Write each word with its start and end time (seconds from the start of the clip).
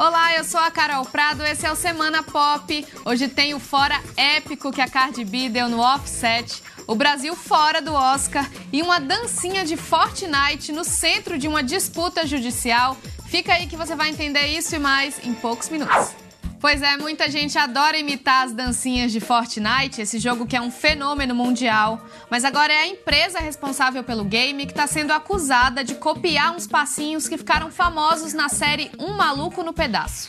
Olá, 0.00 0.34
eu 0.34 0.44
sou 0.44 0.58
a 0.58 0.70
Carol 0.70 1.04
Prado, 1.04 1.44
esse 1.44 1.66
é 1.66 1.70
o 1.70 1.76
Semana 1.76 2.22
Pop. 2.22 2.86
Hoje 3.04 3.28
tem 3.28 3.52
o 3.52 3.60
fora 3.60 4.00
épico 4.16 4.72
que 4.72 4.80
a 4.80 4.88
Cardi 4.88 5.26
B 5.26 5.50
deu 5.50 5.68
no 5.68 5.78
Offset, 5.78 6.62
o 6.86 6.94
Brasil 6.94 7.36
fora 7.36 7.82
do 7.82 7.92
Oscar 7.92 8.50
e 8.72 8.80
uma 8.80 8.98
dancinha 8.98 9.62
de 9.62 9.76
Fortnite 9.76 10.72
no 10.72 10.84
centro 10.84 11.36
de 11.36 11.46
uma 11.46 11.62
disputa 11.62 12.26
judicial. 12.26 12.96
Fica 13.26 13.52
aí 13.52 13.66
que 13.66 13.76
você 13.76 13.94
vai 13.94 14.08
entender 14.08 14.46
isso 14.46 14.74
e 14.74 14.78
mais 14.78 15.22
em 15.22 15.34
poucos 15.34 15.68
minutos. 15.68 16.19
Pois 16.60 16.82
é, 16.82 16.98
muita 16.98 17.30
gente 17.30 17.56
adora 17.56 17.96
imitar 17.96 18.44
as 18.44 18.52
dancinhas 18.52 19.10
de 19.10 19.18
Fortnite, 19.18 20.02
esse 20.02 20.18
jogo 20.18 20.46
que 20.46 20.54
é 20.54 20.60
um 20.60 20.70
fenômeno 20.70 21.34
mundial. 21.34 22.04
Mas 22.28 22.44
agora 22.44 22.70
é 22.70 22.82
a 22.82 22.86
empresa 22.86 23.40
responsável 23.40 24.04
pelo 24.04 24.24
game 24.24 24.66
que 24.66 24.72
está 24.72 24.86
sendo 24.86 25.10
acusada 25.10 25.82
de 25.82 25.94
copiar 25.94 26.54
uns 26.54 26.66
passinhos 26.66 27.26
que 27.26 27.38
ficaram 27.38 27.70
famosos 27.70 28.34
na 28.34 28.50
série 28.50 28.90
Um 28.98 29.14
Maluco 29.14 29.62
no 29.62 29.72
Pedaço. 29.72 30.28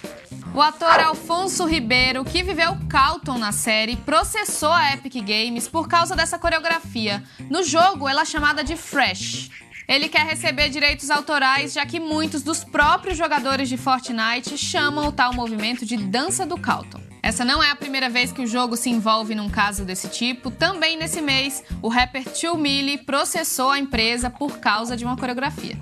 O 0.55 0.61
ator 0.61 1.01
Alfonso 1.01 1.65
Ribeiro, 1.65 2.23
que 2.23 2.41
viveu 2.41 2.77
Calton 2.89 3.37
na 3.37 3.51
série, 3.51 3.97
processou 3.97 4.71
a 4.71 4.93
Epic 4.93 5.15
Games 5.15 5.67
por 5.67 5.89
causa 5.89 6.15
dessa 6.15 6.39
coreografia. 6.39 7.21
No 7.49 7.61
jogo, 7.61 8.07
ela 8.07 8.21
é 8.21 8.25
chamada 8.25 8.63
de 8.63 8.77
Fresh. 8.77 9.49
Ele 9.87 10.07
quer 10.07 10.25
receber 10.25 10.69
direitos 10.69 11.09
autorais, 11.09 11.73
já 11.73 11.85
que 11.85 11.99
muitos 11.99 12.43
dos 12.43 12.63
próprios 12.63 13.17
jogadores 13.17 13.67
de 13.67 13.77
Fortnite 13.77 14.57
chamam 14.57 15.07
o 15.07 15.11
tal 15.11 15.33
movimento 15.33 15.85
de 15.85 15.97
dança 15.97 16.45
do 16.45 16.57
Calton. 16.57 17.01
Essa 17.23 17.45
não 17.45 17.61
é 17.61 17.69
a 17.69 17.75
primeira 17.75 18.09
vez 18.09 18.31
que 18.31 18.41
o 18.41 18.47
jogo 18.47 18.75
se 18.75 18.89
envolve 18.89 19.35
num 19.35 19.49
caso 19.49 19.85
desse 19.85 20.07
tipo. 20.07 20.49
Também 20.49 20.97
nesse 20.97 21.21
mês, 21.21 21.63
o 21.81 21.87
rapper 21.87 22.23
Tio 22.23 22.57
Millie 22.57 22.97
processou 22.97 23.69
a 23.69 23.79
empresa 23.79 24.29
por 24.29 24.57
causa 24.57 24.97
de 24.97 25.05
uma 25.05 25.15
coreografia. 25.15 25.77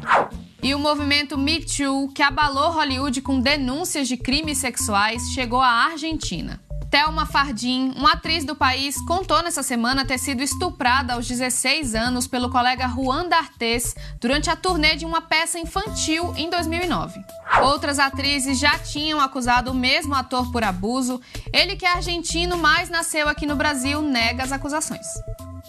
E 0.62 0.76
o 0.76 0.80
movimento 0.80 1.38
Me 1.38 1.64
Too, 1.64 2.10
que 2.14 2.22
abalou 2.22 2.72
Hollywood 2.72 3.22
com 3.22 3.40
denúncias 3.40 4.08
de 4.10 4.18
crimes 4.18 4.58
sexuais, 4.58 5.22
chegou 5.32 5.62
à 5.62 5.86
Argentina. 5.86 6.62
Thelma 6.90 7.26
Fardim, 7.28 7.94
uma 7.96 8.14
atriz 8.14 8.44
do 8.44 8.56
país, 8.56 9.00
contou 9.06 9.44
nessa 9.44 9.62
semana 9.62 10.06
ter 10.06 10.18
sido 10.18 10.42
estuprada 10.42 11.14
aos 11.14 11.28
16 11.28 11.94
anos 11.94 12.26
pelo 12.26 12.50
colega 12.50 12.88
Juan 12.88 13.28
D'Artes 13.28 13.96
durante 14.20 14.50
a 14.50 14.56
turnê 14.56 14.96
de 14.96 15.06
uma 15.06 15.22
peça 15.22 15.60
infantil 15.60 16.34
em 16.36 16.50
2009. 16.50 17.20
Outras 17.62 18.00
atrizes 18.00 18.58
já 18.58 18.78
tinham 18.80 19.20
acusado 19.20 19.72
o 19.72 19.76
mesmo 19.76 20.16
ator 20.16 20.52
por 20.52 20.64
abuso. 20.64 21.22
Ele, 21.54 21.76
que 21.76 21.86
é 21.86 21.92
argentino, 21.92 22.58
mas 22.58 22.90
nasceu 22.90 23.30
aqui 23.30 23.46
no 23.46 23.56
Brasil, 23.56 24.02
nega 24.02 24.44
as 24.44 24.52
acusações. 24.52 25.06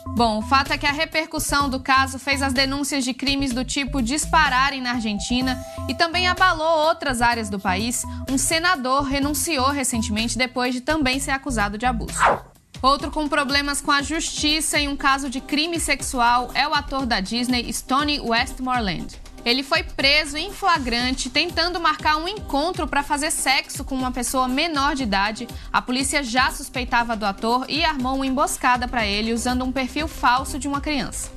Bom, 0.07 0.39
o 0.39 0.43
fato 0.43 0.73
é 0.73 0.79
que 0.79 0.87
a 0.87 0.93
repercussão 0.93 1.69
do 1.69 1.81
caso 1.81 2.19
fez 2.19 2.43
as 2.43 2.53
denúncias 2.53 3.05
de 3.05 3.15
crimes 3.15 3.53
do 3.53 3.65
tipo 3.65 4.03
dispararem 4.03 4.81
na 4.81 4.93
Argentina 4.93 5.59
e 5.89 5.95
também 5.95 6.27
abalou 6.27 6.87
outras 6.87 7.23
áreas 7.23 7.49
do 7.49 7.59
país. 7.59 8.03
Um 8.29 8.39
senador 8.39 9.03
renunciou 9.03 9.71
recentemente 9.71 10.37
depois 10.37 10.75
de 10.75 10.81
também 10.81 11.21
ser 11.21 11.33
acusado 11.33 11.79
de 11.79 11.87
abuso. 11.87 12.19
Outro 12.83 13.11
com 13.11 13.29
problemas 13.29 13.81
com 13.81 13.91
a 13.91 14.01
justiça 14.01 14.79
em 14.79 14.89
um 14.89 14.97
caso 14.97 15.29
de 15.29 15.41
crime 15.41 15.79
sexual 15.79 16.51
é 16.55 16.67
o 16.67 16.73
ator 16.73 17.05
da 17.05 17.21
Disney, 17.21 17.71
Stone 17.73 18.21
Westmoreland. 18.21 19.21
Ele 19.45 19.63
foi 19.63 19.83
preso 19.83 20.37
em 20.37 20.53
flagrante 20.53 21.31
tentando 21.31 21.81
marcar 21.81 22.17
um 22.17 22.29
encontro 22.29 22.87
para 22.87 23.03
fazer 23.03 23.31
sexo 23.31 23.85
com 23.85 23.95
uma 23.95 24.13
pessoa 24.13 24.47
menor 24.47 24.95
de 24.95 25.05
idade. 25.05 25.49
A 25.73 25.81
polícia 25.81 26.23
já 26.23 26.51
suspeitava 26.51 27.17
do 27.17 27.25
ator 27.25 27.65
e 27.69 27.85
armou 27.85 28.17
uma 28.17 28.27
emboscada 28.27 28.87
para 28.87 29.07
ele 29.07 29.33
usando 29.33 29.65
um 29.65 29.73
perfil 29.73 30.07
falso 30.07 30.59
de 30.59 30.69
uma 30.69 30.81
criança. 30.81 31.31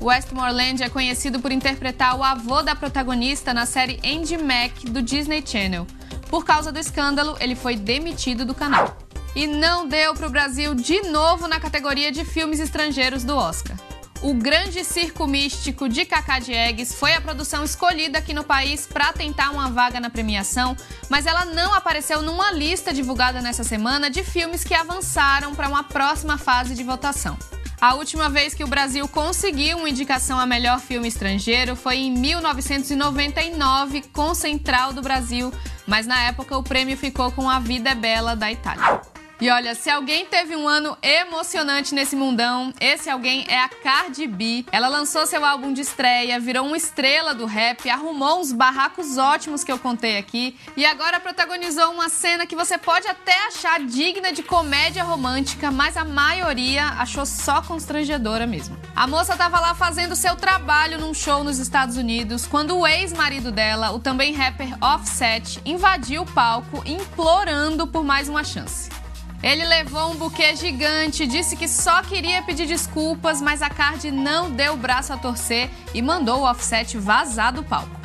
Westmoreland 0.00 0.82
é 0.82 0.88
conhecido 0.88 1.38
por 1.38 1.52
interpretar 1.52 2.16
o 2.16 2.24
avô 2.24 2.62
da 2.62 2.74
protagonista 2.74 3.54
na 3.54 3.66
série 3.66 4.00
Andy 4.04 4.36
Mack 4.36 4.90
do 4.90 5.00
Disney 5.00 5.44
Channel. 5.46 5.86
Por 6.28 6.44
causa 6.44 6.72
do 6.72 6.78
escândalo, 6.78 7.36
ele 7.38 7.54
foi 7.54 7.76
demitido 7.76 8.44
do 8.44 8.54
canal. 8.54 8.96
E 9.36 9.46
não 9.46 9.86
deu 9.86 10.14
para 10.14 10.26
o 10.26 10.30
Brasil 10.30 10.74
de 10.74 11.02
novo 11.02 11.46
na 11.46 11.60
categoria 11.60 12.10
de 12.10 12.24
filmes 12.24 12.58
estrangeiros 12.58 13.22
do 13.22 13.36
Oscar. 13.36 13.76
O 14.22 14.34
Grande 14.34 14.84
Circo 14.84 15.26
Místico 15.26 15.88
de 15.88 16.04
Cacá 16.04 16.38
Diegues 16.38 16.94
foi 16.94 17.12
a 17.12 17.20
produção 17.20 17.64
escolhida 17.64 18.18
aqui 18.18 18.32
no 18.32 18.44
país 18.44 18.86
para 18.86 19.12
tentar 19.12 19.50
uma 19.50 19.68
vaga 19.68 19.98
na 19.98 20.10
premiação, 20.10 20.76
mas 21.08 21.26
ela 21.26 21.44
não 21.44 21.74
apareceu 21.74 22.22
numa 22.22 22.52
lista 22.52 22.92
divulgada 22.94 23.42
nessa 23.42 23.64
semana 23.64 24.08
de 24.08 24.22
filmes 24.22 24.62
que 24.62 24.74
avançaram 24.74 25.56
para 25.56 25.68
uma 25.68 25.82
próxima 25.82 26.38
fase 26.38 26.76
de 26.76 26.84
votação. 26.84 27.36
A 27.80 27.94
última 27.94 28.28
vez 28.28 28.54
que 28.54 28.62
o 28.62 28.68
Brasil 28.68 29.08
conseguiu 29.08 29.78
uma 29.78 29.90
indicação 29.90 30.38
a 30.38 30.46
melhor 30.46 30.78
filme 30.78 31.08
estrangeiro 31.08 31.74
foi 31.74 31.96
em 31.96 32.12
1999 32.12 34.02
com 34.12 34.36
Central 34.36 34.92
do 34.92 35.02
Brasil, 35.02 35.52
mas 35.84 36.06
na 36.06 36.22
época 36.22 36.56
o 36.56 36.62
prêmio 36.62 36.96
ficou 36.96 37.32
com 37.32 37.50
A 37.50 37.58
Vida 37.58 37.90
é 37.90 37.94
Bela 37.96 38.36
da 38.36 38.52
Itália. 38.52 39.00
E 39.42 39.50
olha, 39.50 39.74
se 39.74 39.90
alguém 39.90 40.24
teve 40.24 40.54
um 40.54 40.68
ano 40.68 40.96
emocionante 41.02 41.96
nesse 41.96 42.14
mundão, 42.14 42.72
esse 42.80 43.10
alguém 43.10 43.44
é 43.48 43.60
a 43.60 43.68
Cardi 43.68 44.24
B. 44.24 44.64
Ela 44.70 44.86
lançou 44.86 45.26
seu 45.26 45.44
álbum 45.44 45.72
de 45.72 45.80
estreia, 45.80 46.38
virou 46.38 46.64
uma 46.64 46.76
estrela 46.76 47.34
do 47.34 47.44
rap, 47.44 47.90
arrumou 47.90 48.38
uns 48.38 48.52
barracos 48.52 49.18
ótimos 49.18 49.64
que 49.64 49.72
eu 49.72 49.80
contei 49.80 50.16
aqui 50.16 50.56
e 50.76 50.86
agora 50.86 51.18
protagonizou 51.18 51.90
uma 51.90 52.08
cena 52.08 52.46
que 52.46 52.54
você 52.54 52.78
pode 52.78 53.08
até 53.08 53.34
achar 53.48 53.80
digna 53.80 54.32
de 54.32 54.44
comédia 54.44 55.02
romântica, 55.02 55.72
mas 55.72 55.96
a 55.96 56.04
maioria 56.04 56.90
achou 57.00 57.26
só 57.26 57.60
constrangedora 57.62 58.46
mesmo. 58.46 58.78
A 58.94 59.08
moça 59.08 59.36
tava 59.36 59.58
lá 59.58 59.74
fazendo 59.74 60.14
seu 60.14 60.36
trabalho 60.36 61.00
num 61.00 61.12
show 61.12 61.42
nos 61.42 61.58
Estados 61.58 61.96
Unidos 61.96 62.46
quando 62.46 62.78
o 62.78 62.86
ex-marido 62.86 63.50
dela, 63.50 63.90
o 63.90 63.98
também 63.98 64.34
rapper 64.34 64.68
Offset, 64.80 65.60
invadiu 65.64 66.22
o 66.22 66.32
palco 66.32 66.80
implorando 66.86 67.88
por 67.88 68.04
mais 68.04 68.28
uma 68.28 68.44
chance. 68.44 69.01
Ele 69.42 69.64
levou 69.64 70.12
um 70.12 70.14
buquê 70.14 70.54
gigante, 70.54 71.26
disse 71.26 71.56
que 71.56 71.66
só 71.66 72.02
queria 72.02 72.42
pedir 72.42 72.66
desculpas, 72.66 73.40
mas 73.42 73.60
a 73.60 73.68
Card 73.68 74.10
não 74.10 74.50
deu 74.50 74.74
o 74.74 74.76
braço 74.76 75.12
a 75.12 75.16
torcer 75.16 75.68
e 75.92 76.00
mandou 76.00 76.40
o 76.40 76.50
offset 76.50 76.96
vazar 76.96 77.52
do 77.52 77.64
palco. 77.64 78.00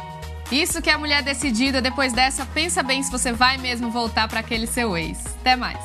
Isso 0.52 0.82
que 0.82 0.90
é 0.90 0.98
mulher 0.98 1.22
decidida, 1.22 1.82
depois 1.82 2.14
dessa, 2.14 2.46
pensa 2.46 2.82
bem 2.82 3.04
se 3.04 3.12
você 3.12 3.32
vai 3.32 3.58
mesmo 3.58 3.92
voltar 3.92 4.28
para 4.28 4.40
aquele 4.40 4.66
seu 4.66 4.98
ex. 4.98 5.20
Até 5.42 5.56
mais. 5.56 5.78